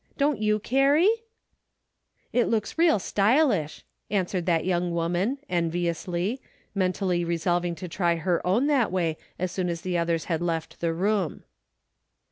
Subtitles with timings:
[0.17, 1.13] Don't you, Carrie?""
[2.33, 6.41] It looks real stylish," answered that young woman, enviously,
[6.73, 10.79] mentally resolving to try her own that way as soon as the others had left
[10.79, 11.43] the room.